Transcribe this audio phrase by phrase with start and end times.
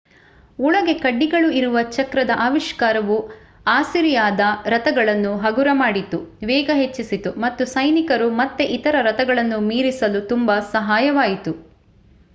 [0.59, 3.17] ಒಳಗೆ ಕಡ್ಡಿಗಳು ಇರುವ ಚಕ್ರದ ಆವಿಷ್ಕಾರವು
[3.71, 6.19] ಅಸಿರಿಯಾದ ರಥಗಳನ್ನು ಹಗುರ ಮಾಡಿತು
[6.43, 11.53] ವೇಗ ಹೆಚ್ಚಿಸಿತು ಮತ್ತು ಸೈನಿಕರು ಮತ್ತೆ ಇತರೆ ರಥಗಳನ್ನು ಮೀರಿಸಲು ತುಂಬಾ ಸಹಾಯವಾಯಿತು